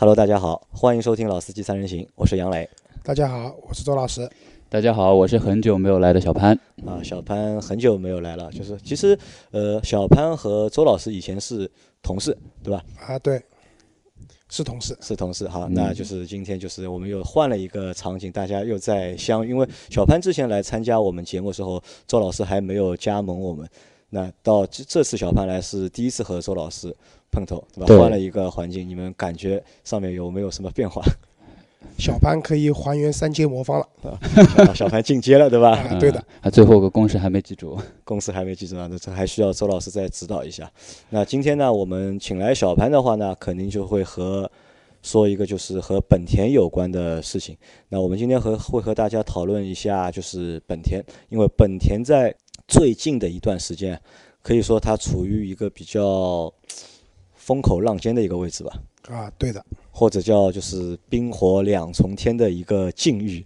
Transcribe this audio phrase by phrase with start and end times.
[0.00, 2.66] Hello，大家好，欢迎收听《老司机三人行》，我是杨磊。
[3.02, 4.26] 大家好，我是周老师。
[4.70, 6.58] 大家好，我是很久没有来的小潘。
[6.86, 9.14] 啊，小潘很久没有来了，就是其实
[9.50, 11.70] 呃，小潘和周老师以前是
[12.02, 12.82] 同事，对吧？
[13.06, 13.42] 啊，对，
[14.48, 14.96] 是同事。
[15.02, 15.46] 是同事。
[15.46, 23.68] 好，那就是今天就是我们又换了一个场景，大家又在相，因为小潘之前来参加我们节目的时候，周老师还没有加盟我们。
[24.10, 26.94] 那到这这次小潘来是第一次和周老师
[27.30, 27.86] 碰头，对吧？
[27.86, 31.02] 对换了一个环境，你们感觉上面有没有什么变化？
[31.96, 33.88] 小潘可以还原三阶魔方了。
[34.66, 35.70] 小小潘进阶了，对吧？
[35.88, 36.22] 啊，对的。
[36.42, 37.78] 啊，最后一个公式还没记住。
[38.04, 40.70] 公式还没记住呢，那这还需要周老师再指导一下。
[41.08, 44.50] 那今天呢，我们请来小潘的话呢，肯定就会和
[45.02, 47.56] 说一个就是和本田有关的事情。
[47.88, 52.34] 那我们今天和会和大家讨论一下，就是本田，因为本田在
[52.70, 54.00] 最近的一段时间，
[54.42, 56.54] 可以说它处于一个比较
[57.34, 59.62] 风口浪尖的一个位置吧，啊，对的。
[59.90, 63.44] 或者叫就是冰火两重天的一个境遇。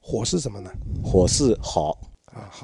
[0.00, 0.70] 火是什么呢？
[1.04, 1.98] 火是好。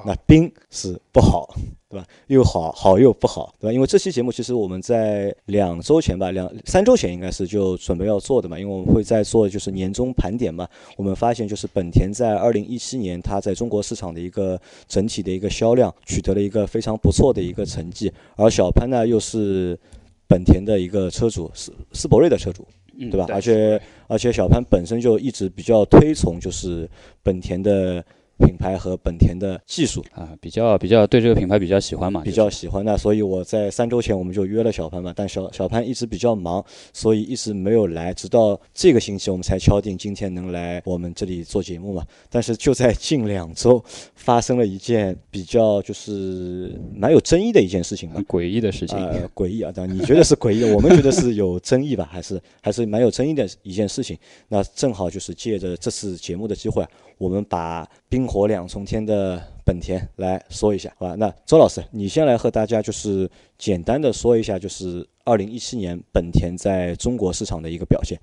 [0.04, 1.54] 那冰是不好，
[1.88, 2.06] 对吧？
[2.26, 3.72] 又好，好又不好，对吧？
[3.72, 10.68] 因为这期节目其实我们在两周前吧，两三周前应该是就准备要做的嘛，因为我们会在做就是年终盘点嘛。
[10.96, 19.78] 我们发现就是本田在二零一七年它在中国市场的一个整体的一个销量取得了一个非常不错的一个成绩，而小潘呢又是
[20.26, 22.66] 本田的一个车主，斯斯铂瑞的车主。
[22.94, 23.26] 嗯对吧？
[23.30, 26.86] 而且而且小潘本身就一直比较推崇就是
[27.22, 28.04] 本田的
[28.42, 42.04] 品牌和本田的技术，啊，比较比较对这个品牌比较喜欢嘛，比较喜欢的，所以我在三周前我们就约了小潘嘛，但小小潘一直比较忙，所以一直没有来，直到这个星期我们才敲定今天能来我们这里做节目嘛。
[42.28, 43.82] 但是就在近两周
[44.14, 48.98] 发生了一件比较就是蛮有争议的一件事情吧，诡异的事情。
[48.98, 49.70] 呃，诡异啊！
[49.72, 52.08] 当然你觉得是诡异的，我们觉得是有争议吧？
[52.10, 54.16] 还是还是蛮有争议的一件事情。
[54.48, 56.86] 那正好就是借着这次节目的机会，
[57.22, 61.14] 我们把冰火两重天的本田来说一下，好吧？
[61.14, 68.18] 那周老师，你先来和大家就是简单的说一下，就是二零一七年本田在中国市场的一个表现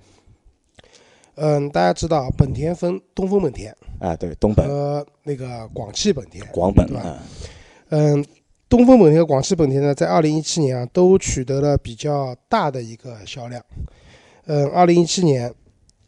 [1.36, 4.14] 嗯，大家知道本田分东风本田啊。
[4.14, 6.44] 对，东本、和那个广汽本田。
[6.52, 7.22] 广本对吧啊，
[7.88, 8.22] 嗯，
[8.68, 13.64] 东风本田和广汽本田呢，在二零一七年啊，都取得了比较大的一个销量。
[14.44, 15.50] 嗯，二零一七年，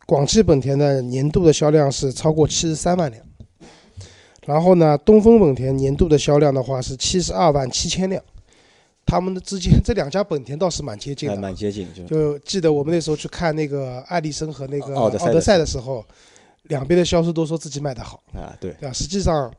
[0.06, 3.22] 广汽本田的年度的销量是超过七十三万辆，
[4.46, 8.22] 然后呢，东风本田年度的销量的话是七十二万七千辆。
[9.04, 16.04] 他们的之间 这两家本田倒是蛮接近的啊，蛮接近，就就记得我们那时候去看那个爱丽绅和那个奥德赛的时候，
[16.64, 18.22] 两边的销售都说自己卖的好。
[18.32, 18.92] 啊，对，对吧？
[18.92, 19.52] 实际上，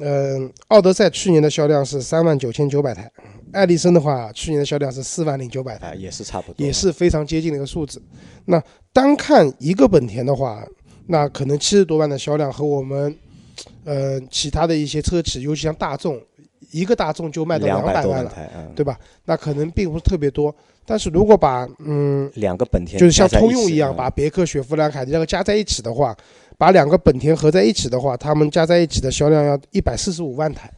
[0.00, 3.10] 嗯、奥德赛去年的销量是三万九千九百台，
[3.56, 8.00] 爱丽绅的话，去年的销量是四万零九百啊，台，也是差不多，也是非常接近的一个数字。
[8.44, 8.62] 那
[8.92, 10.62] 单看一个本田的话，
[11.06, 13.16] 那可能七十多万的销量和我们，
[13.84, 16.20] 呃，其他的一些车企，尤其像大众，
[16.70, 18.98] 一个大众就卖到两两百万了，万，嗯，对吧？
[19.24, 20.54] 那可能并不是特别多。
[20.88, 26.16] 但是如果把嗯两个本田就是像通用一样，嗯把别克、雪佛兰、凯迪拉克加在一起的话，
[26.56, 30.70] 把两个本田合在一起的话，他们加在一起的销量要一百四十五万台，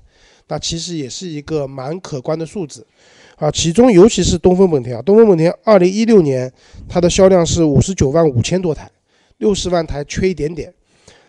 [0.48, 2.86] 那其实也是一个蛮可观的数字
[3.36, 3.50] 啊。
[3.50, 6.52] 其中尤其是东风本田啊，东风本田二零一六年
[6.88, 8.90] 它的销量是五十九万五千多台，
[9.38, 10.72] 六十万台缺一点点。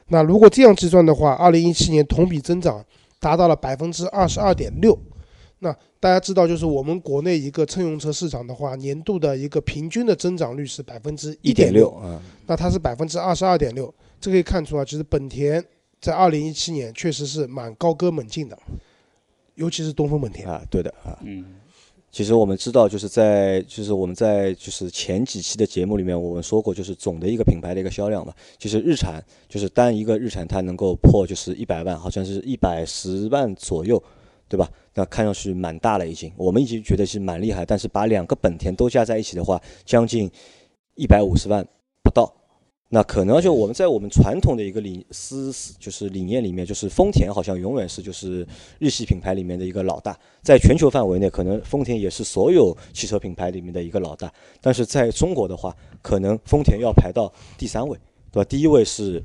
[0.08, 2.84] 那如果这样计算的话，二零一七年同比增长
[3.20, 4.98] 达到了百分之二十二点六。
[5.60, 15.62] 那大家知道，就是我们国内一个乘用车市场的话，年度的一个平均的增长率是百分之一点点六六，，嗯，那它是百分之二十二点六，这可以看出啊，其实本田
[16.00, 18.58] 在二零一七年确实是蛮高歌猛进的，
[19.60, 20.48] 尤其是东风本田。
[20.48, 21.20] 啊，对的啊。
[21.22, 21.44] 嗯，
[22.10, 28.34] 其实我们知道，就是在就是我们在就是前几期的节目里面，我们说过，就是总的一个品牌的一个销量嘛。
[28.58, 34.02] 其实日产就是单一个日产，它能够破就是一百万，好像是一百十万左右，
[34.48, 34.72] 对吧？
[34.94, 37.66] 那看上去蛮大了已经，我们已经觉得是蛮厉害。
[37.66, 40.32] 但是把两个本田都加在一起的话，将近
[40.96, 41.68] 一百五十万。
[42.92, 48.46] 那可能就我们在我们传统的一个理思就是理念里面，就是丰田好像永远是就是
[48.80, 54.34] 日系品牌里面的一个老大，在全球范围内，可能丰田也是所有汽车品牌里面的一个老大。
[54.60, 57.96] 但是在中国的话，可能丰田要排到第三位，
[58.32, 58.48] 对吧？
[58.50, 59.24] 第一位是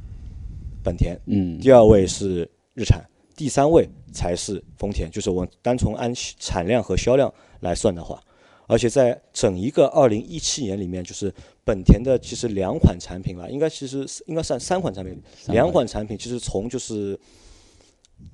[0.83, 3.03] 本田，嗯，第二位是日产，
[3.35, 5.11] 第三位才是丰田。
[5.11, 8.23] 就是我单从按产量和销量来算的话，
[8.67, 11.33] 而且在整一个二零一七年里面，就是
[11.65, 17.19] 本田的其实两款产品了，应该其实应该算三款产品，两款产品其实从就是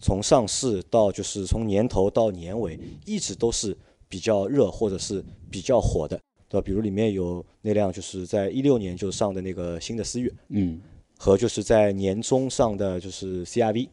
[0.01, 3.77] 从上市到就是从年头到年尾，一直都是
[4.09, 6.19] 比较热或者是比较火的
[6.49, 6.65] 对吧？
[6.65, 10.81] 比如里面有那辆就是在一六年就上的那个新的思域，嗯，
[11.19, 13.89] 和就是在年中上的就是 CRV，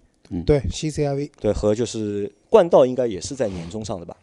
[0.45, 4.15] 对新 CRV，对，和就是冠道应该也是在年中上的吧？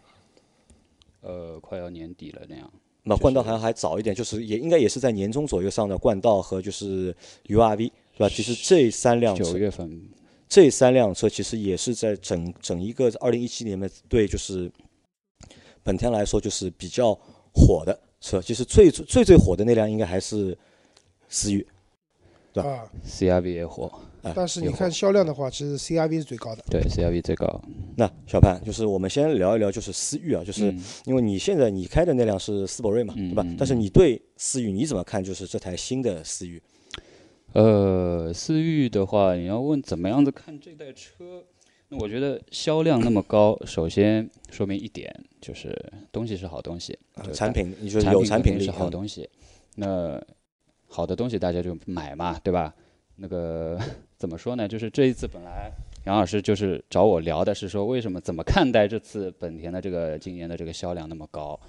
[1.25, 2.71] 呃，快要年底了那样。
[3.03, 7.15] 那冠道好像还早一点，就是也应该也是在年中左右上的冠道和就是
[7.47, 8.29] URV，是吧？
[8.29, 10.09] 其实这三辆车九月份，
[10.49, 14.71] 这三辆车其实也是在整整一个二零一七年的对就是
[15.83, 17.15] 本田来说就是比较
[17.53, 18.41] 火的车。
[18.41, 20.57] 其实最最最火的那辆应该还是
[21.29, 21.67] 思域，
[22.55, 24.04] 对吧，CRV 也火，哎
[24.35, 26.63] 但是你看销量的话，其实 CRV 是最高的。
[26.71, 27.61] 对 CRV 最高。
[27.97, 33.45] 那小潘，就是我们先聊一聊就是思域啊，就是嗯因为你现在你开的那辆是斯铂瑞嘛，对吧？
[33.59, 35.23] 但是你对思域你怎么看？
[35.23, 36.63] 就是这台新的思域，
[37.53, 41.45] 呃，思域的话，你要问怎么样子看这代车，
[41.89, 45.75] 那我觉得销量那么高，首先说明一点就是
[46.11, 49.29] 东西是好东西，啊产品你说有产品力是好嗯东西。
[49.77, 50.21] 那
[50.87, 52.73] 好的东西大家就买嘛，对吧？
[53.17, 53.79] 那个
[54.25, 54.67] 怎么说呢？
[54.67, 55.71] 就是这一次本来
[56.07, 61.61] 杨老师就是找我聊的是说，为什么怎么看待这次本田的这个今年的这个销量那么高？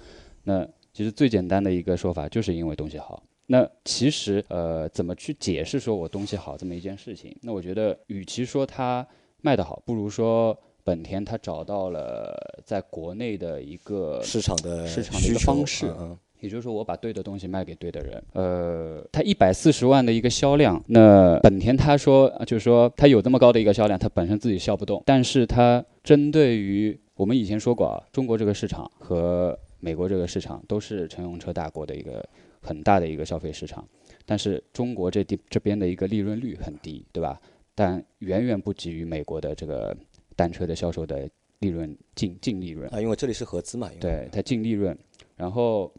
[0.44, 3.22] 那其实最简单的一个说法，就是因为东西好。
[3.48, 7.36] 那其实呃，怎么去解释说我东西好这么一件事情？
[7.42, 9.06] 那我觉得，与其说它
[9.42, 15.94] 卖得好，不如说本田它找到了在国内的一个市场的市场的一需求个方式
[16.40, 18.22] 也就是说，我把对的东西卖给对的人。
[18.32, 32.26] 呃，它一百四十万的一个销量，那本田他说，呃就是说它有这么高的一个销量，它本身自己销不动，但是它针对于我们以前说过啊，中国这个市场和美国这个市场都是乘用车大国的一个
[32.60, 33.86] 很大的一个消费市场，
[34.24, 37.40] 但是中国这地这边的一个利润率很低，对吧？
[37.74, 39.94] 但远远不及于美国的这个
[40.34, 41.28] 单车的销售的
[41.58, 42.88] 利润净净利润。
[42.90, 44.96] 啊，因为这里是合资嘛，对，它净利润，
[45.36, 45.92] 然后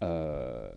[0.00, 0.76] 呃，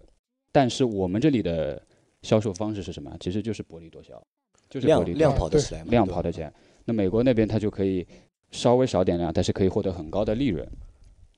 [0.52, 1.82] 但是我们这里的
[2.22, 3.16] 销售方式是什么？
[3.20, 4.22] 其实就是薄利多销，
[4.70, 6.54] 就是薄利多量量销跑得起来嘛，对吧量跑得起来。
[6.86, 8.06] 那美国那边它就可以
[8.52, 10.68] 稍微少点量，但是可以获得很高的利润。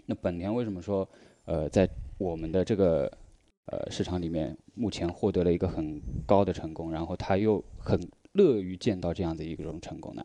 [0.06, 1.08] 那本田为什么说
[1.46, 1.88] 呃在
[2.18, 3.12] 我们的这个
[3.66, 8.00] 呃市场里面目前获得了一个很高的成功，然后它又很
[8.34, 10.24] 乐于见到这样的一种成功呢？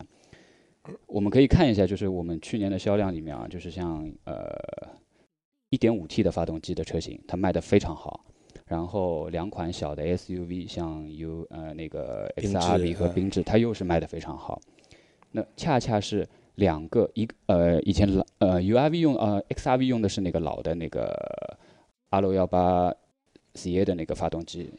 [1.07, 4.45] 我们可以看一下，就是我们去年的销量里面啊，就是像呃
[5.71, 8.25] 1.5T 的发动机的车型，它卖的非常好。
[8.65, 14.59] 然后两款小的 SUV，像 U 呃那个 XRV 和嗯缤智，它又是卖的非常好。
[15.31, 21.13] 那恰恰是两个，一呃以前老呃 URV 用呃 XRV 用的是那个老的那个
[22.09, 22.91] 阿六幺八
[23.53, 24.71] CA 的那个发动机，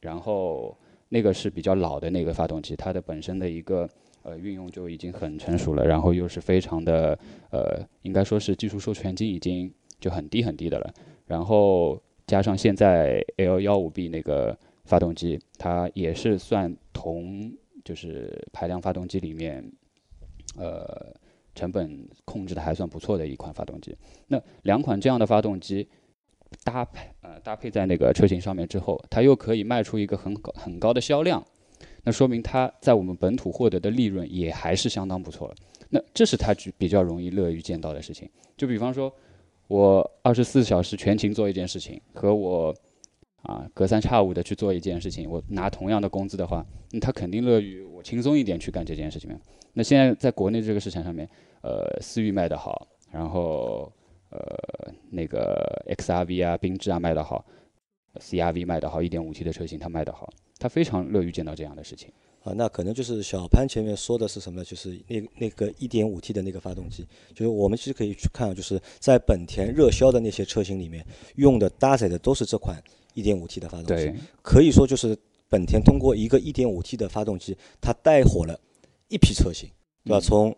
[0.00, 0.76] 然后
[1.08, 3.88] 那个是比较老的那个发动机，它的本身的一个
[4.24, 7.18] 呃运用就已经很成熟了，然后又是非常的
[7.50, 10.92] 呃应该说是技术授权金已经就很低很低的了，
[11.26, 17.52] 然后加上现在 L 幺五 B 那个发动机，它也是算同
[17.84, 19.64] 就是排量发动机里面
[20.58, 21.14] 呃
[21.54, 23.96] 成本控制的还算不错的一款发动机。
[24.26, 25.88] 那两款这样的发动机
[26.64, 31.40] 搭配呃搭配在那个车型上面之后，它又可以卖出一个很高很高的销量，
[32.02, 35.54] 那说明它在我们本土获得的利润也还是相当不错的。
[35.90, 38.28] 那这是它比较容易乐于见到的事情。
[38.56, 39.14] 就比方说，
[39.72, 42.74] 我二十四小时全勤做一件事情，和我
[43.40, 49.30] 啊隔三差五的去做一件事情，我拿同样的工资的话，那他肯定乐于我轻松一点去干这件事情。
[49.72, 51.26] 那现在在国内这个市场上面，
[51.62, 53.90] 呃，思域卖得好，然后
[54.28, 54.38] 呃
[55.10, 57.42] 那个 XRV 啊、缤智啊卖得好
[58.16, 62.12] ，CRV 卖得好，1.5T 的车型它卖得好，他非常乐于见到这样的事情。
[62.44, 64.64] 啊，那可能就是小潘前面说的是什么呢？
[64.64, 71.06] 就是那那个 1.5T 的那个发动机，就是我们其实可以去看，就是在本田热销的那些车型里面
[71.36, 72.82] 用的搭载的都是这款
[73.14, 75.16] 1.5T 的发动机，对，可以说就是
[75.48, 78.58] 本田通过一个 1.5T 的发动机，它带火了
[79.08, 79.68] 一批车型，
[80.04, 80.18] 对吧？
[80.18, 80.56] 嗯从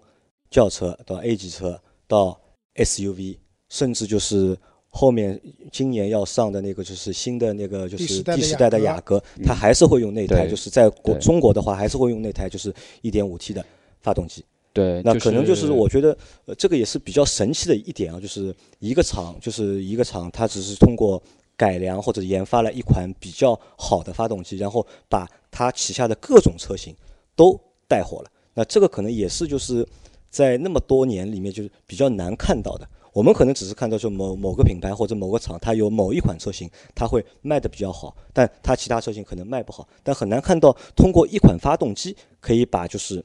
[0.50, 2.40] 轿车到 A 级车到
[2.76, 3.38] SUV，
[3.68, 4.56] 甚至就是
[4.96, 5.38] 后面
[5.72, 12.72] 今年要上的那个就是新的那个就是第十代的雅雅阁，嗯它还是会用那台，就是在国中国的话，还是会用那台就是
[13.02, 13.64] 一点五 T 的
[14.00, 14.44] 发动机。
[14.72, 21.20] 对，那可能就是我觉得，呃，这个也是比较神奇的一点啊，就是一个厂，就是一个厂，它只是通过
[21.56, 26.94] 改良或者研发了一款比较好的发动机，然后把它旗下的各种车型
[27.34, 28.30] 都带火了。
[28.54, 29.84] 那这个可能也是就是
[30.30, 32.88] 在那么多年里面就是比较难看到的。
[33.14, 39.88] 我们可能只是看到说某某个品牌或者某个厂，它有某一款车型，它会卖的比较好，但它其他车型可能卖不好。
[40.02, 43.25] 但很难看到通过一款发动机可以把就是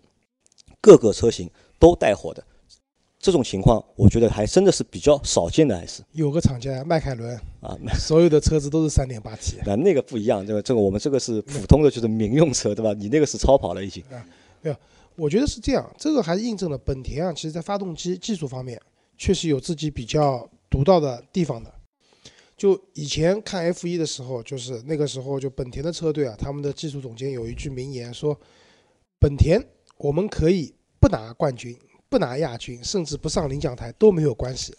[0.80, 2.44] 各个车型都带火的。
[3.22, 9.58] 这种情况，我觉得还真的是比较少见的，还是有个厂家迈凯伦啊，所有的车子都是三点八 T。
[9.66, 10.62] 那那个不一样，对吧？
[10.62, 12.94] 这个我们这个是普通的，就是民用车，对吧？
[12.94, 14.02] 你那个是超跑了已经。
[14.12, 14.24] 啊
[14.62, 14.76] 没有，
[15.16, 18.82] 我觉得是这样，这个还是印证了本田啊，其实在发动机技术方面
[19.20, 21.72] 确实有自己比较独到的地方的。
[22.58, 28.36] 就以前看 F 一的时候，就是那个时候就本田的车队啊，他们的技术总监有一句名言说
[29.22, 29.64] ：“本田
[29.98, 31.78] 我们可以不拿冠军。”
[32.10, 34.76] 不拿亚军，甚至不上领奖台都没有关系，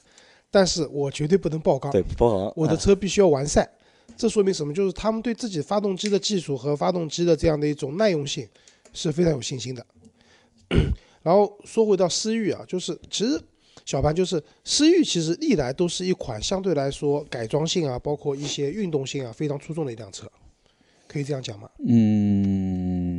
[0.50, 1.92] 但是我绝对不能爆缸。
[1.92, 3.70] 对，爆缸，我的车必须要完赛。
[4.16, 4.74] 这说明什么？
[4.74, 8.48] 就是他们对自己发动机的技术和发动机的这样的一种耐用性
[8.92, 9.86] 是非常有信心的。
[11.22, 13.40] 然后说回到思域啊，就是其实
[13.90, 20.30] 小潘就是思域，其实历来都是一款相对来说改装性啊，包括一些运动性啊非常出众的一辆车，
[21.08, 21.68] 可以这样讲吗？
[21.88, 23.10] 嗯。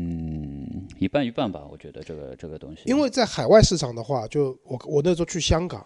[0.97, 2.83] 一半一半吧，我觉得这个这个东西。
[2.85, 5.85] 因为在海外市场的话，就我我那时候去香港，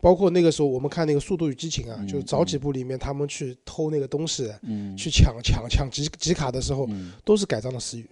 [0.00, 4.48] 包括那个时候我们看那个《速度与激情》啊，就早几部里面他们去偷那个东西，
[4.96, 6.88] 去抢抢抢集集卡的时候，
[7.24, 8.08] 都是改装的思域。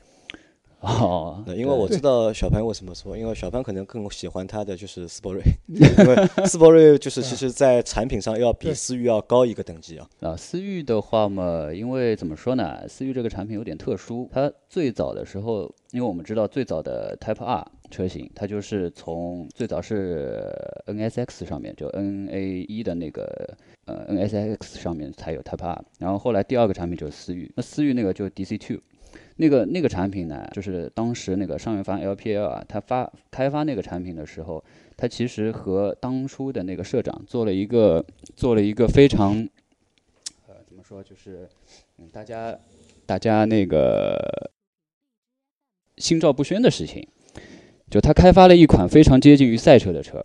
[0.82, 10.08] 哦，因为我知道小潘为什么说，因为小潘可能更喜欢他的就是斯铂瑞， 因为斯铂瑞就是 其实在产品上要比思域要高一个等级啊。
[10.20, 20.42] 啊，思域的话嘛，因为怎么说呢，思域这个产品有点特殊，它最早的时候，因为我们知道最早的 Type R 车型，它就是从最早是
[20.86, 28.80] NSX 上面，就 NA 一的那个呃 NSX 上面才有 Type R，然后后来第二个产品就是思域，那思域那个就是 DC Two。
[29.36, 34.62] 那个那个产品呢，就是当时那个上元方 LPL 啊，他发开发那个产品的时候，
[34.96, 38.04] 他其实和当初的那个社长做了一个
[38.36, 39.32] 做了一个非常，
[40.46, 41.48] 呃，怎么说，就是
[41.98, 42.58] 嗯，大家
[43.06, 44.50] 大家那个
[45.96, 47.06] 心照不宣的事情，
[47.90, 50.24] 就他开发了一款非常接近于赛车的车。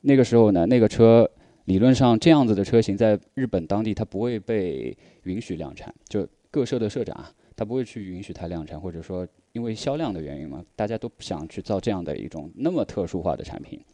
[0.00, 1.30] 那个时候呢，那个车
[1.66, 7.30] 理论上这样子的车型在日本当地它不会被允许量产，就各社的社长啊。
[7.58, 13.84] 他不会去允许它量产，或者说因为销量的原因嘛，大家都不想去造这样的一种那么特殊化的产品。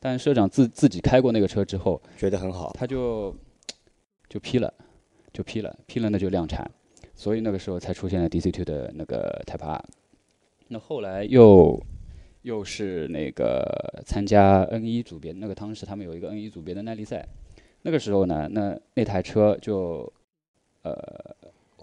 [0.00, 3.32] 但社长自自己开过那个车之后，觉得很好，他就
[4.28, 4.74] 就批了，
[5.32, 6.68] 就批了，批了那就量产，
[7.14, 9.84] 所以那个时候才出现了 DC2 的那个 Type R。
[10.66, 11.80] 那后来又
[12.42, 17.24] 又是那个参加 N 一组别，那个当时他们有一个 N 一组别的耐力赛，
[17.82, 20.12] 那个时候呢，那那台车就
[20.82, 21.37] 呃。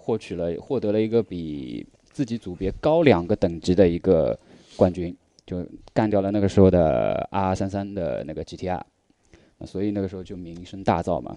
[0.05, 4.37] 获取了，获得了一个比自己组别高两个等级的一个
[4.77, 5.15] 冠军，
[5.47, 8.79] 就干掉了那个时候的 R 三三的那个 GTR，
[9.65, 11.35] 所以那个时候就名声大噪嘛，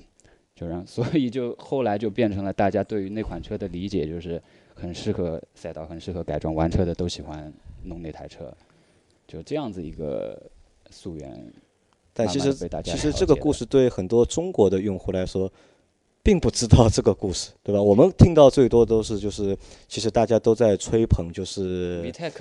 [0.55, 4.41] 就让， 所以就后来就变成了大家对于那款车的理解，就是
[4.75, 7.51] 很适合赛道，很适合改装，玩车的都喜欢
[7.85, 8.55] 弄那台车，
[9.27, 10.39] 就这样子一个
[10.91, 11.51] 溯源。
[12.13, 12.53] 但其实
[12.85, 15.51] 其实这个故事对很多中国的用户来说。
[16.23, 17.81] 并不知道这个故事，对吧？
[17.81, 19.57] 我们听到最多都是就是，
[19.89, 22.33] 其实大家都在吹捧，就是 VTEC，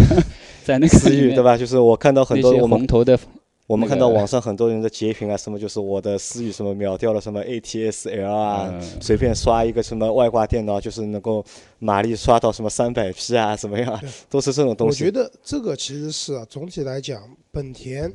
[0.64, 1.56] 在那个思域，对吧？
[1.56, 3.18] 就是我看到很多我们头的，
[3.66, 11.44] 我们看到网上很多人的截屏啊，什么就是我的思域什么秒掉了什么 ATS L 啊，随便刷一个什么外挂电脑，就是能够
[11.78, 14.00] 马力刷到什么三百匹啊，怎么样？
[14.30, 15.04] 都是这种东西。
[15.04, 18.10] 我觉得这个其实是啊，总体来讲，本田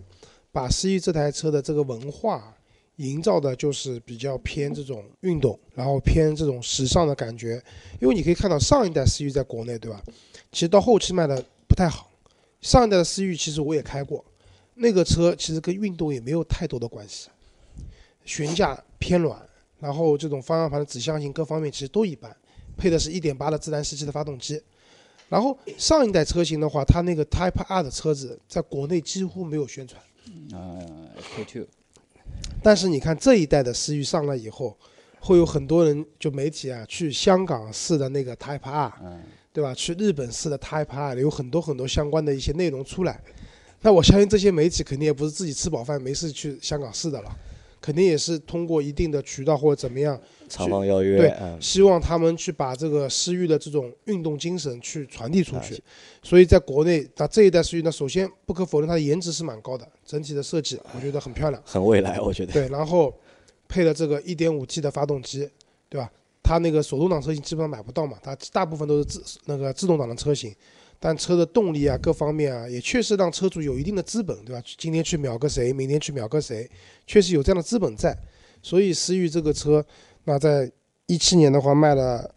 [0.51, 2.55] 把思域这台车的这个文化。
[2.97, 7.61] 营造的就是比较偏这种运动，然后偏这种时尚的感觉。
[7.99, 10.01] 因为你可以看到上一代思域在国内，对吧？
[10.51, 12.09] 其实到后期卖的不太好。
[12.61, 14.23] 上一代的思域其实我也开过，
[14.75, 17.29] 那个车其实跟运动也没有太多的关系。
[18.23, 19.39] 悬架偏软，
[19.79, 22.35] 然后这种方向盘的指向性各方面其实都一般。
[22.77, 24.61] 配的是一点八的自然吸气的发动机。
[25.29, 30.01] 然后上一代车型的话，它那个 Type R 的车子在国内几乎没有宣传。
[30.53, 30.79] 啊
[31.35, 31.67] ，K Two。
[32.65, 34.75] 但是你看这一代的思域上来以后，
[35.19, 38.91] 会有很多人就媒体啊去香港试的那个 Type R，
[39.53, 39.71] 对吧？
[39.75, 43.21] 去日本试的 Type R，有很多很多相关的一些内容出来。
[43.81, 47.29] 那我相信这些媒体肯定也不是自己吃饱饭没事去香港试的了。
[47.81, 55.81] 肯定也是通过一定的渠道或者怎么样，厂方邀约，对，希望他们去把这个思域的这种运动精神去传递出去。
[56.23, 62.53] 所以在国内，那这一代思域呢，首先不可否认它的颜值是蛮高的，整体的设计我觉得很漂亮，很未来，我觉得。
[62.53, 63.13] 对，然后
[63.67, 65.49] 配了这个 1.5T 的发动机，
[65.87, 66.11] 对吧？
[66.41, 70.53] 它那个手动挡车型基本上买不到嘛，它大部分都是自那个自动挡的车型。
[70.99, 74.61] 但车的动力啊，各方面啊，也确实让车主有一定的资本，对吧？
[74.77, 76.69] 今天去秒个谁，明天去秒个谁，
[77.05, 78.17] 确实有这样的资本在。
[78.61, 79.85] 所以思域这个车，
[80.23, 80.71] 那在
[81.05, 82.33] 一七年的话卖了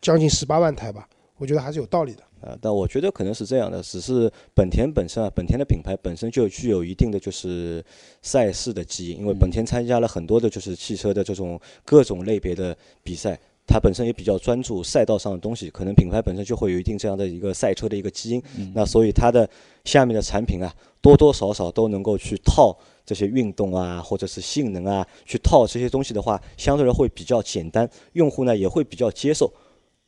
[0.00, 1.08] 将近十八万台吧，
[1.38, 2.22] 我觉得还是有道理的。
[2.42, 7.84] 啊，但我觉得可能是这样的，只是本田本身啊，本田的品牌本身就具有一定的就是
[8.22, 13.38] 赛事的基因，因为本田参加了很多的就是汽车的这种各种类别的比赛，
[13.72, 18.42] 它本身也比较专注赛道上的东西，可能品牌本身就会有一定这样的一个赛车的一个基因，
[18.74, 19.48] 那所以它的
[19.84, 29.52] 下面的产品啊，多多少少都能够去套这些运动啊，或者是性能啊，去套这些东西的话，相对来会比较简单，用户呢也会比较接受，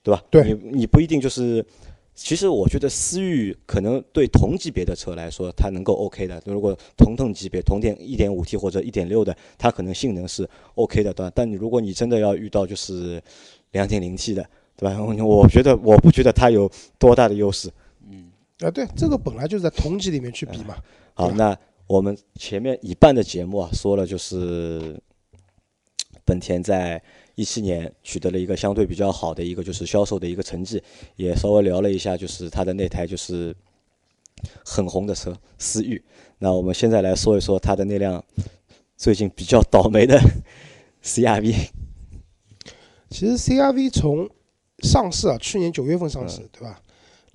[0.03, 0.21] 对吧？
[0.29, 1.65] 对你你不一定就是。
[2.15, 6.41] 其实我觉得思域可能对同级别的车来说，它能够 OK 的。
[6.45, 11.33] 如果同等级别同电 1.5T 或者1.6的，它可能性能是 OK 的，对吧？
[11.35, 13.21] 但你如果你真的要遇到就是
[13.73, 15.03] 2.0T 的，对吧？
[15.03, 17.71] 我觉得我不觉得它有多大的优势。
[18.09, 20.77] 嗯啊，对，这个本来就是在同级里面去比嘛。
[21.15, 25.01] 好，那我们前面一半的节目啊，说了就是
[26.25, 27.03] 本田在
[27.35, 30.83] 一七年取得了一个相对比较好的一个就是销售的一个成绩，
[31.17, 33.55] 也稍微聊了一下就是他的那台就是
[34.65, 36.03] 很红的车思域。
[36.39, 38.23] 那我们现在来说一说他的那辆
[38.97, 40.21] 最近比较倒霉的
[41.03, 41.55] CRV。
[43.11, 44.29] 其实 CRV 从
[44.83, 46.81] 上市啊，去年九月份上市，对吧？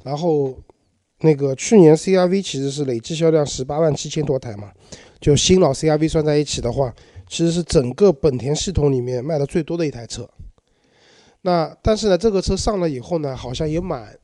[0.04, 0.58] 然后
[1.22, 4.72] 那个去年 CRV 其实是累计销量十八万七千多台嘛，
[5.20, 6.94] 就新老 CRV 算在一起的话，
[7.28, 10.28] 其实是整个本田系统里面卖的最多的一台车。
[11.42, 14.18] 那但是呢，这个车上了以后呢，好像也蛮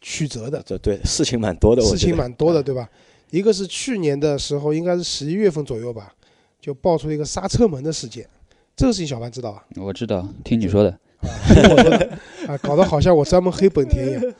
[0.00, 2.88] 曲折的，这对事情蛮多的，事情蛮多的，对吧？
[3.30, 6.12] 一个是去年的时候，应该是十一月份左右吧，
[6.60, 8.28] 就爆出一个刹车门的事件。
[8.76, 9.64] 这个事情小潘知道啊？
[9.76, 10.98] 我知道，听你说的。
[11.46, 14.34] 听我说的啊，搞得好像我专门黑本田一样。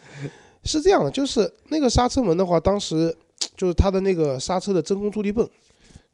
[0.64, 3.14] 是这样的，就是那个刹车门的话，当时
[3.56, 5.48] 就是它的那个刹车的真空助力泵，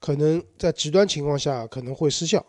[0.01, 2.45] 可能在极端情况下可能会失效。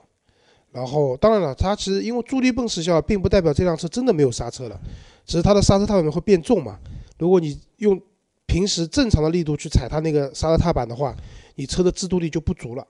[0.72, 4.80] 然后，当然了，它其实因为助力泵失效，并不代表这辆车真的没有刹车了，
[5.26, 6.80] 只是它的刹车踏板会变重嘛。
[7.20, 8.02] 如果你用
[8.48, 11.14] 平时正常的力度去踩它那个刹车踏板的话，
[11.56, 12.88] 你车的制动力就不足了。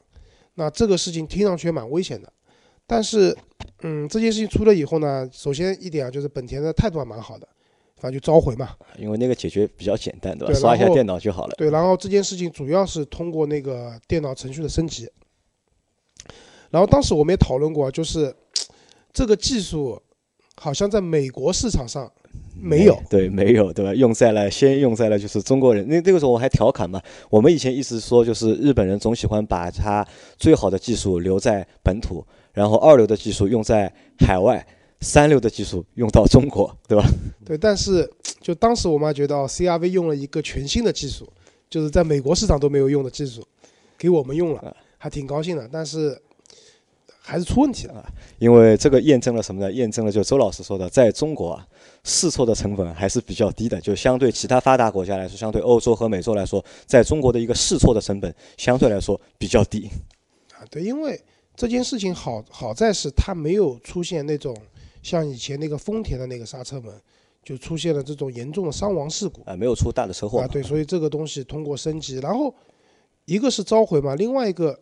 [0.53, 2.31] 那这个事情听上去也蛮危险的，
[2.85, 3.35] 但是，
[3.81, 7.47] 嗯，这件事情出了以后呢，首先一点啊，就是本田的态度还蛮好的，
[8.01, 10.51] 反正就召回嘛，因为那个解决比较简单，对吧？
[10.51, 11.53] 对刷一下电脑就好了。
[11.55, 15.07] 对，然后这件事情主要是通过那个电脑程序的升级。
[16.71, 18.33] 然后当时我们也讨论过，就是
[19.13, 20.01] 这个技术
[20.55, 22.11] 好像在美国市场上
[22.59, 23.93] 没有，对，没有，对吧？
[23.93, 25.87] 用在了，先用在了就是中国人。
[25.87, 26.99] 那那个时候我还调侃嘛，
[27.29, 30.03] 我们以前一直说就是日本人总喜欢把他
[30.37, 34.65] 最好的技术留在本土，然后二流的技术用在海外，
[35.01, 37.03] 三流的技术用到中国，对吧？
[37.43, 38.09] 对，但是
[38.39, 41.27] 就当时我们还觉得哦，CRV 用了一个全新的技术，
[41.69, 43.43] 就是在美国市场都没有用的技术，
[43.97, 45.67] 给我们用了，还挺高兴的。
[45.71, 46.21] 但是
[47.19, 48.05] 还是出问题了。
[48.39, 49.71] 因为这个验证了什么呢？
[49.71, 51.67] 验证了就周老师说的，在中国啊，
[52.03, 59.89] 试错的成本还是比较低的，就相对其他发达国家来说，相对欧洲和美洲来说，在中国的一个试错的成本相对来说比较低。
[60.53, 61.19] 啊，对，因为
[61.55, 64.55] 这件事情好好在是它没有出现那种
[65.01, 66.93] 像以前那个丰田的那个刹车门，
[67.43, 70.47] 就出现了这种严重的伤亡事故啊，没有出大的车祸啊。
[70.47, 72.53] 对，所以这个东西通过升级，然后
[73.25, 74.79] 一个是召回嘛，另外一个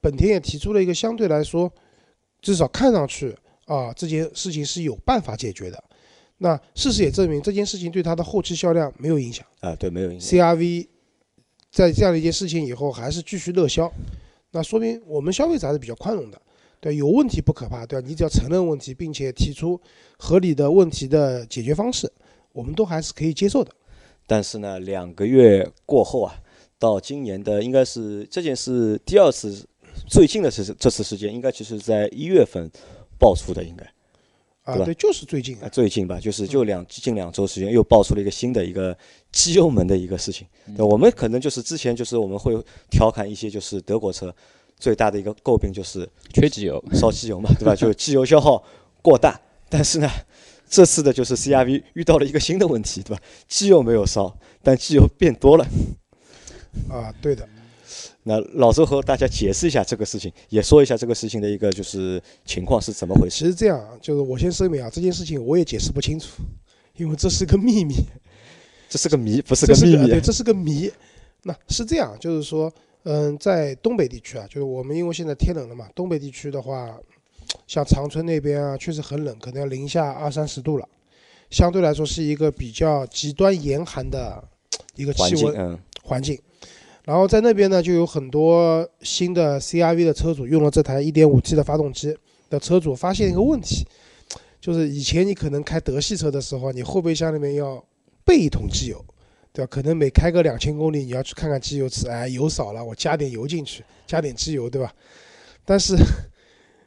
[0.00, 1.70] 本田也提出了一个相对来说
[2.40, 5.84] 至少看上去啊这件事情是有办法解决的。
[6.38, 9.44] 那事实也证明这件事情对它的后期销量没有影响。
[9.58, 10.38] 啊，对，没有影响。
[10.38, 10.86] CRV
[11.72, 13.92] 在这样的一件事情以后还是继续热销，
[14.52, 16.40] 那说明我们消费者还是比较宽容的。
[16.80, 18.06] 对，有问题不可怕，对吧？
[18.06, 19.80] 你只要承认问题，并且提出
[20.16, 22.10] 合理的问题的解决方式，
[22.52, 23.70] 我们都还是可以接受的。
[24.26, 26.34] 但是呢，两个月过后啊，
[26.78, 29.66] 到今年的应该是这件事第二次
[30.06, 32.70] 最近的是这次事件，应该其实在一月份
[33.18, 33.84] 爆出的，应该
[34.62, 38.96] 啊，对就是最近啊最近吧，就是就两近两周时间又爆出了一个新的一个
[39.32, 40.46] 机油门的一个事情。
[40.76, 42.54] 对，我们可能就是之前就是我们会
[42.90, 44.32] 调侃一些就是德国车
[44.78, 47.74] 最大的一个诟病就是缺机油，烧机油嘛，对吧？
[47.74, 48.62] 就机油消耗
[49.02, 49.40] 过大。
[49.68, 50.08] 但是呢，
[50.68, 53.22] 这次的就是 CRV 遇到了一个新的问题，对吧？
[53.46, 55.66] 机油没有烧，但机油变多了。
[56.88, 57.46] 啊，对的。
[58.24, 63.38] 那老周和大家解释一下这个事情，也说一下这个事情的一个就是情况是怎么回事。
[63.38, 66.42] 其实这样啊，就是我先声明啊，这件事情我也解释不清楚，
[66.96, 67.94] 因为这是个秘密，
[68.88, 70.20] 这是个谜，不是个秘密对，。
[70.20, 70.90] 这是个谜。
[71.44, 72.70] 那是这样，就是说，
[73.04, 76.98] 嗯，在东北地区啊，就是我们因为现在天冷了嘛，东北地区的话，
[77.66, 80.88] 像长春那边啊，确实很冷，可能要零下二三十度了，
[81.50, 84.42] 相对来说是一个比较极端严寒的
[84.96, 86.38] 一个环境，气温嗯，环境。
[87.04, 92.14] 然后在那边呢，就有很多新的 CRV 的车主用了这台 1.5T 的发动机
[92.50, 93.86] 的车主发现一个问题，
[94.60, 97.82] 就是以前你可能开德系车的时候，你后备箱里面要
[98.26, 99.02] 备一桶机油，
[99.52, 99.68] 对吧？
[99.70, 104.92] 可能每开个两千公里，你要去看看机油尺，哎，油少了，我加点油进去，加点机油，对吧？
[105.64, 105.96] 但是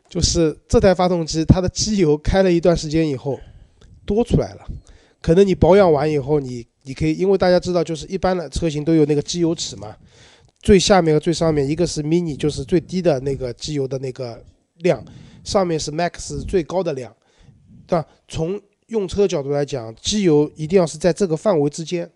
[0.10, 3.40] 就是这台发动机，它的机油开了一段时间以后
[4.06, 4.66] 多出来了，
[5.22, 9.96] 可能你保养完以后，你你可以，因为大家知道，就是一般的车型都有那个机油尺嘛，
[10.62, 14.44] 最下面和最上面一个是 mini，就是最低的那个机油的那个
[14.80, 15.04] 量，
[15.44, 17.16] 上面是 max 最高的量，
[17.86, 18.06] 对吧？
[18.28, 22.10] 从用车角度来讲，机油一定要是在这个范围之间，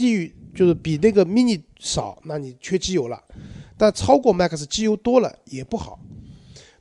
[0.00, 3.22] 低于就是比那个 mini 少，那你缺机油了，
[3.76, 6.00] 但超过 max 机油多了也不好。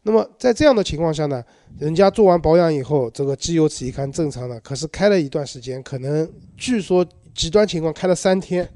[0.04, 1.44] 那么在这样的情况下呢，
[1.78, 7.06] 人家做完保养以后，这个机油尺一看正常的，可是开了一段时间，可能据说
[7.36, 8.70] 极端情况开了三天，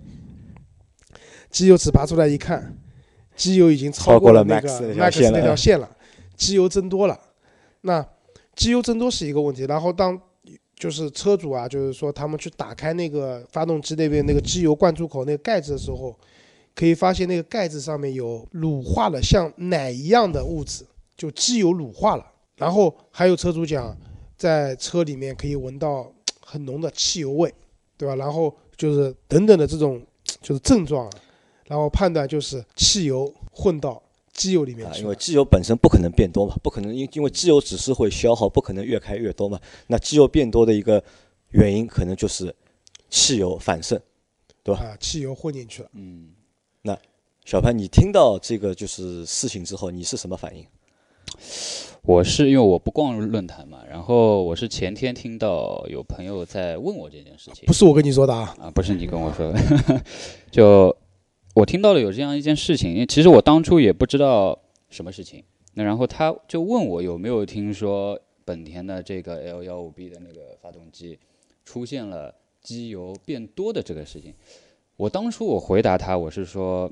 [1.49, 2.77] 机油尺拔出来一看，
[3.33, 5.89] 机油已经超过了那个 max max 那条线了，
[6.35, 7.17] 机油增多了。
[7.79, 8.05] 那
[8.57, 10.19] 机油增多是一个问题，然后当
[10.83, 16.13] 就是车主啊，就是说他们去打开那个发动机那边那个机油灌注口那个盖子的时候，
[16.75, 22.31] 可以发现那个盖子上面有乳化了像奶一样的物质，就机油乳化了。
[22.57, 23.97] 然后还有车主讲，
[24.35, 27.53] 在车里面可以闻到很浓的汽油味，
[27.95, 28.17] 对吧？
[28.17, 30.05] 然后就是等等的这种
[30.41, 31.09] 就是症状，
[31.67, 35.03] 然后判断就是汽油混到机油里面啊，去了。
[35.03, 39.59] 因为机油本身不可能变多嘛，不可能因因为机油只是会消耗，不可能越开越多嘛。
[39.87, 41.03] 那机油变多的一个
[41.51, 42.53] 原因，可能就是
[43.09, 44.01] 汽油反渗。
[44.65, 45.89] 对吧啊，汽油混进去了。
[45.91, 46.29] 嗯，
[46.83, 46.97] 那
[47.43, 50.65] 小潘，你听到这个就是事情之后，你是什么反应？
[52.03, 60.01] 我是因为我不逛论坛嘛，然后我是前天听到有朋友在问我这件事情不，是我跟你说的啊，啊，不是你跟我说的，
[60.49, 60.95] 就
[61.55, 64.57] 我听到了有这样一件事情，因为其实我当初也不知道
[64.89, 65.43] 什么事情，
[65.75, 71.19] 那然后他就问我有没有听说本田的这个 L 幺五 B 的那个发动机
[71.63, 74.33] 出现了机油变多的这个事情，
[74.97, 76.91] 我当初我回答他我是说，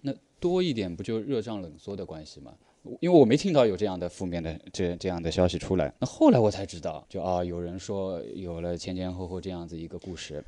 [0.00, 2.54] 那多一点不就热胀冷缩的关系吗？
[3.00, 10.44] 因为我没听到有这样的负面的这这样的消息出来，那后来我才知道，就啊有人说有了前前后后这样子一个故事，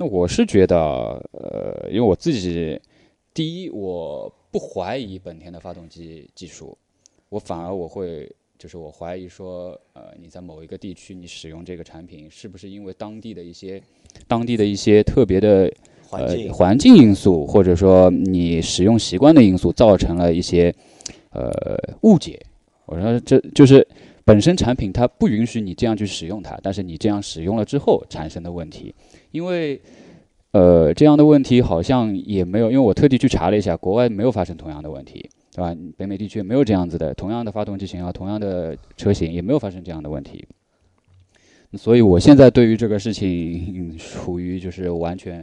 [0.00, 0.76] 那我是觉得，
[1.32, 2.80] 呃，因为我自己，
[3.34, 6.78] 第一我不怀疑本田的发动机技术，
[7.28, 13.82] 我反而我会就是我怀疑说，呃，你在某一个地区你使用这个产品，是不是因为当地的一些
[14.28, 15.68] 当地的一些特别的
[16.08, 20.72] 环境呃、环境因素，或者说你使用习惯的因素，造成了一些
[21.30, 21.52] 呃
[22.02, 22.40] 误解。
[22.86, 23.84] 我说这就是
[24.28, 28.94] 本身产品它不允许你这样去使用它，但是你这样使用了之后产生的问题，
[29.30, 29.80] 因为
[30.50, 35.74] 呃这样的问题好像也没有，因为我特地去查了一下，国外没有发生同样的问题，对吧？
[35.96, 40.46] 北美地区没有这样子的，同样的发动机型号，同样的车型也没有发生这样的问题。
[41.78, 45.42] 所以我现在对于这个事情嗯处于就是完全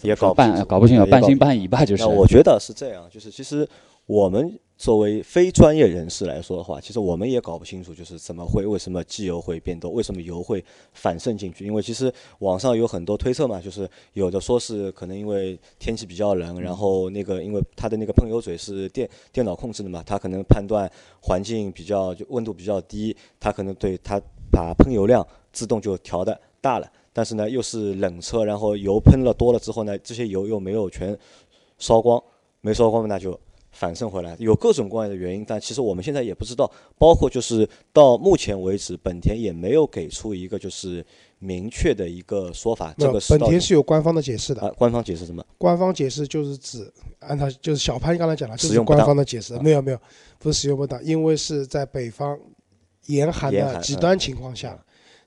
[0.00, 2.06] 也搞不半搞不清楚，半信半疑吧，就是。
[2.06, 3.68] 我觉得是这样，就是其实
[4.06, 11.66] 我们作为非专业人士来说的话，其实我们也搞不清楚，就是怎么会为什么机油会变多，为什么油会反渗进去？
[11.66, 20.88] 因为其实网上有很多推测嘛，就是有的说是可能因为天气比较冷，然后那个因为它的那个喷油嘴是电电脑控制的嘛，它可能判断
[21.20, 26.88] 环境比较就温度比较低，它可能对它把喷油量自动就调的大了。
[27.12, 31.18] 但是呢，又是冷车，然后油喷了多了之后呢，这些油又没有全
[31.78, 32.22] 烧光，
[32.60, 33.36] 没烧光那就
[33.78, 36.68] 反渗回来，有各种各样的原因，但其实我们现在也不知道。
[36.98, 41.04] 包括就是到目前为止，本田也没有给出一个就是
[41.38, 44.62] 明确的一个说法，这个本田是有官方的解释的。
[44.62, 45.46] 啊，官方解释什么？
[45.56, 50.00] 官方解释就是指按照就是小潘刚才讲了，就是使用官方的解释，啊没有没有，
[50.40, 52.36] 不是使用不当，因为是在北方
[53.06, 54.76] 严寒的极端情况下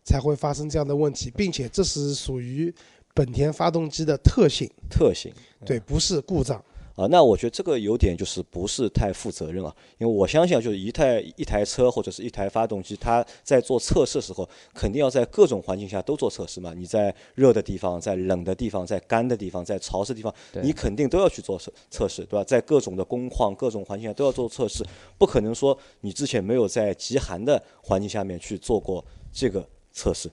[0.04, 2.74] 才会发生这样的问题，并且这是属于
[3.14, 5.34] 本田发动机的特性，特性
[5.66, 6.62] 对，不是故障。
[6.96, 16.74] 啊，那我觉得这个有点就是不是太负责任啊，因为我相信啊就是一台一台车或者是一台发动机，它在做测试的时候，肯定要在各种环境下都做测试嘛。
[16.76, 22.44] 你在热的地方，在冷的地方，在干的地方，在潮湿的地方，你肯定都要去做测测试，对吧？
[22.44, 24.84] 在各种的工况、各种环境下都要做测试，
[25.18, 30.30] 不可能说你之前没有在极寒的环境下面去做过这个测试。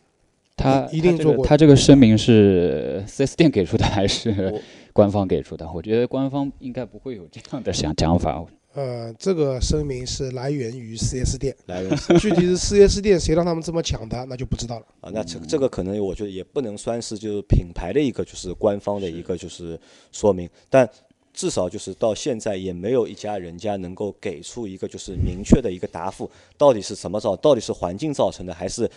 [0.56, 4.60] 他一定做过他这个他这个声明是四 S 店给出的还是我
[4.98, 5.64] 官方给出的？
[5.72, 8.44] 我觉得官方应该不会有这样的想 讲法。
[8.74, 14.86] 呃，这个声明是来源于四 S 店，来源是具体是四 S 店谁让他们这么讲的，那就不知道了。
[15.00, 19.78] 啊，那这这个可能我觉得也不能算是就是品牌的一个就是官方的一个就是
[20.10, 20.88] 说明，但
[21.32, 28.90] 至少就是到现在也没有一家人家能够给出一个就是明确的一个答复，到底是什么造，到底是环境造成的，还是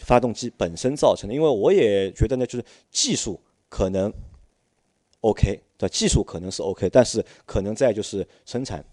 [0.00, 1.34] 发动机本身造成的。
[1.34, 4.12] 因为我也觉得呢，就是技术可能
[5.24, 8.84] OK，对技术可能是 OK，但是可能在就是生产，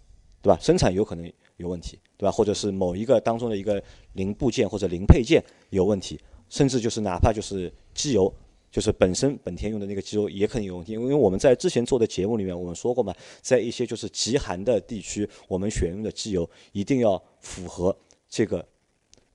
[0.41, 0.57] 对吧？
[0.61, 2.31] 生产有可能有问题，对吧？
[2.31, 6.17] 或者是某一个当中的一个零部件或者零配件有问题，
[6.47, 8.33] 甚至就是哪怕就是机油。
[8.71, 17.93] 就是本身本田用的那个机油也可能有问题，因为我们在之前做的节目里面我们说过嘛，在一些就是极寒的地区，我们选用的机油一定要符合
[18.29, 18.65] 这个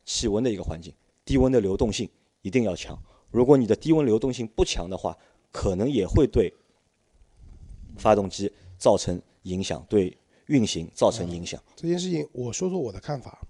[0.06, 0.90] 气温的一个环境，
[1.22, 2.08] 低温的流动性
[2.40, 2.98] 一定要强。
[3.30, 5.14] 如果你的低温流动性不强的话，
[5.52, 6.50] 可能也会对
[7.96, 11.60] 发动机造成影响，对运行造成影响。
[11.74, 13.40] 这件事情我说说我的看法。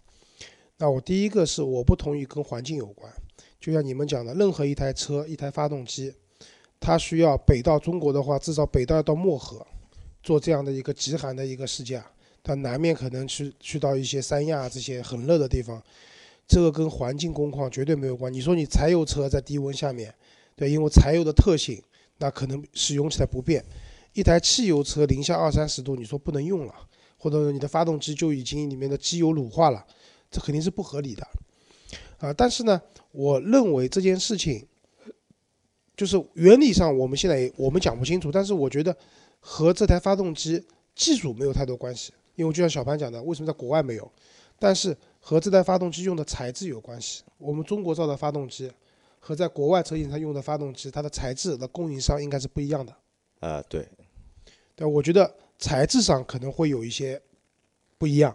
[0.78, 3.10] 那我第一个是我不同意跟环境有关。
[3.58, 6.14] 就像你们讲的，任何一台车、一台发动机，
[6.78, 9.66] 它需要北到中国的话，至少北到到漠河，
[10.22, 12.06] 做这样的一个极寒的一个试驾。
[12.42, 15.82] 它南面可能去去到一些三亚这些很热的地方，
[16.46, 18.32] 这个跟环境工况绝对没有关。
[18.32, 20.14] 你说你柴油车在低温下面，
[20.54, 21.82] 对，因为柴油的特性，
[22.18, 23.64] 那可能使用起来不便。
[24.16, 26.74] 一台汽油车零下二三十度，你说不能用了，
[27.18, 29.84] 或者你的发动机就已经里面的机油乳化了，
[30.30, 31.28] 这肯定是不合理的。
[32.16, 32.80] 啊，但是呢，
[33.12, 34.66] 我认为这件事情，
[35.94, 38.96] 就是原理上我们现在也我们讲不清楚，但是我觉得
[39.38, 44.10] 和这台发动机技术没有太多关系，因为就像小潘讲的，为什么在国外没有？
[44.58, 47.22] 但是和这台发动机用的材质有关系。
[47.36, 48.72] 我们中国造的发动机
[49.20, 52.96] 和在国外车型上用的发动机，它的材质的供应商应该是不一样的。
[53.40, 53.86] 啊，对，
[54.76, 57.20] 对，我觉得材质上可能会有一些
[57.98, 58.32] 不一样，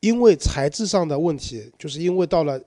[0.00, 2.58] 因为材质上的问题，就是因为到了。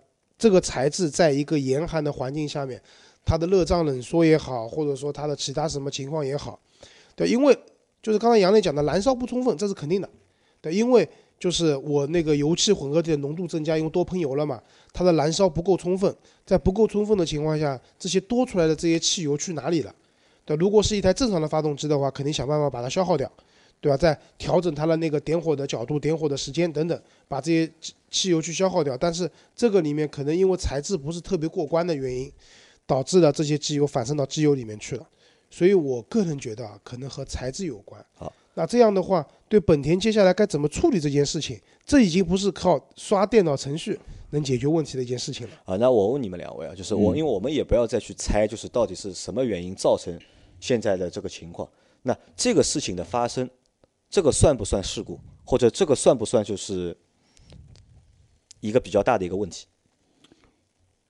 [0.41, 2.81] 这个材质在一个严寒的环境下面，
[3.25, 6.57] 它的热胀冷缩也好，或者说它的其他什么情况也好，
[7.13, 7.53] 对，因为
[8.01, 10.09] 就是刚才杨磊讲的燃烧不充分，这是肯定的，
[10.61, 11.05] 对，因为
[11.37, 19.93] 就是我那个油气混合体的浓度增加，因为多喷油了嘛，它的燃烧不够充分，在不够充分的情况下，这些多出来的这些汽油去哪里了？
[20.49, 23.31] 对，如果是一台正常的发动机的话，肯定想办法把它消耗掉。
[23.81, 23.95] 对吧？
[23.95, 27.71] 再调整它的那个点火的角度、点火的时间等等，把这些
[28.09, 28.97] 汽油去消耗掉。
[28.97, 32.29] 但是这个里面可能因为材质不是特别过关的原因，
[32.85, 35.07] 导致了这些机油反渗到机油里面去了。
[35.49, 38.05] 所以我个人觉得啊，可能和材质有关。
[38.15, 43.97] 好，那这样的话，对本田接下来该怎么处理这件事情，这已经不是靠刷电脑程序
[44.31, 45.53] 能解决问题的一件事情了。
[45.63, 50.19] 啊，那我问你们两位啊，就是我，因为我们也不要再去猜，就是到底是什么原因造成
[50.59, 51.69] 现在的这个情况。
[52.01, 53.49] 那这个事情的发生。
[54.11, 56.97] 这个算不算事故，或者这个算不算就是
[58.59, 59.67] 一个比较大的一个问题？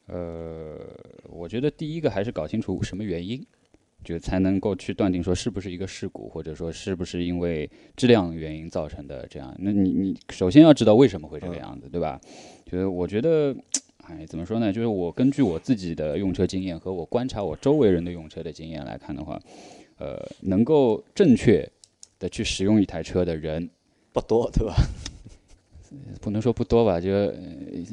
[0.07, 0.77] 呃，
[1.29, 3.41] 我觉得第一个还是搞清楚什么原因，
[4.03, 9.55] 就才能够去断定说是不是一个事故，或者说是不是因为质量原因造成的这样。
[9.59, 12.19] 那你你首先要知道为什么会这个样子，对吧？
[12.65, 13.55] 就是我觉得，
[14.10, 14.74] 哎，怎么说呢？
[14.74, 19.39] 就是我根据我自己的用车经验和我观察我周围人的用车的经验来看的话，
[19.98, 21.69] 呃，能够正确。
[22.19, 23.69] 的去使用一台车的人
[24.12, 24.76] 不多，对吧？
[26.19, 27.34] 不能说不多吧，就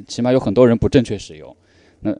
[0.09, 1.57] 起码有很多人不正确使用。
[2.01, 2.13] 那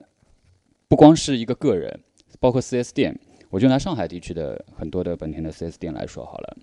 [0.87, 1.99] 不光是一个个人，
[2.39, 3.19] 包括 4S 店，
[3.51, 6.57] 我就拿上海地区的很多的本田的 4S 店来说好了，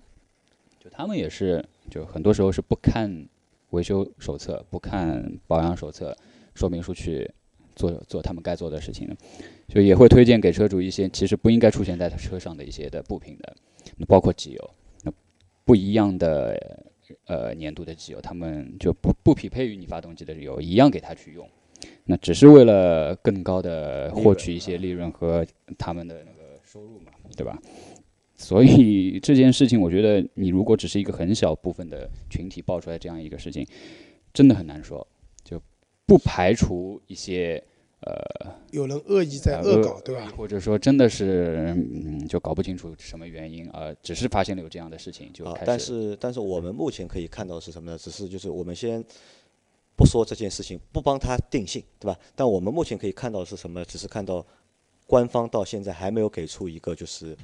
[0.80, 3.28] 就他们也是，就很多时候是不看
[3.68, 6.16] 维修手册、不看保养手册、
[6.54, 7.30] 说明书去
[7.76, 9.16] 做做他们该做的事情的，
[9.68, 13.56] 就也会推荐给车主一些其实不应该出现在车上的一些的部品的，
[13.96, 14.70] 那包括机油。
[15.02, 15.12] 那
[15.64, 16.86] 不一样的
[17.26, 21.48] 呃粘度的机油，他们就不不匹配于你发动机的油，一样给他去用，
[22.04, 25.44] 那只是为了更高的获取一些利润和
[25.76, 27.58] 他们的那个收入嘛，对吧？
[28.36, 33.66] 所以这件事情，我觉得你如果只是一个很小部分的群体爆出来这样一个事情，
[34.32, 35.06] 真的很难说，
[36.06, 37.62] 不排除一些。
[38.06, 40.30] 呃，有人恶意在恶搞，对吧？
[40.36, 45.64] 或者说真的是，嗯，就搞不清楚什么原因啊，只是发现了有这样的事情就开始。
[45.64, 47.96] 但是，但是我们目前可以看到是什么呢？
[47.96, 49.02] 只是就是我们先
[49.96, 52.18] 不说这件事情，不帮他定性，对吧？
[52.36, 53.82] 但我们目前可以看到是什么？
[53.86, 54.44] 只是看到
[55.06, 57.34] 官方到现在还没有给出一个就是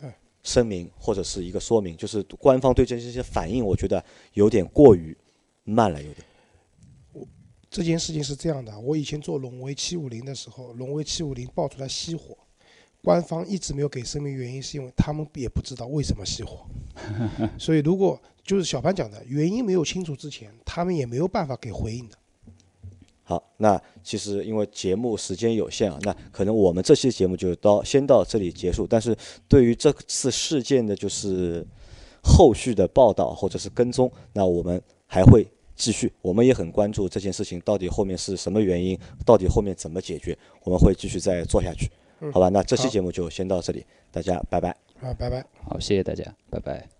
[0.00, 0.08] 对
[0.44, 4.00] 声明或者是一个说明，就是官方对这些反应，我觉得
[4.34, 5.16] 有点过于
[5.64, 6.24] 慢了，有点。
[7.76, 12.34] 这件事情是这样的，我以前做荣威七五零的时候，荣威七五零爆出来熄火，
[13.04, 16.66] 官方一直没有给声明原因，是因为他们也不知道为什么熄火。
[17.60, 22.16] 所以如果就是小潘讲的原因没有清楚之前，他们也没有办法给回应的。
[23.24, 28.86] 好，那其实因为节目时间有限啊，那可能我们这期节目就到先到这里结束。
[28.86, 29.14] 但是
[29.46, 31.62] 对于这次事件的就是
[32.22, 35.46] 后续的报道或者是跟踪，那我们还会。
[35.76, 41.90] 继续，我们也很关注这件事情到底后面是什么原因，到底后面怎么解决，我们会继续再做下去，
[42.32, 42.48] 好吧？
[42.48, 44.74] 那这期节目就先到这里，大家拜拜。
[44.98, 45.44] 好，拜拜。
[45.62, 46.95] 好，谢谢大家，拜拜。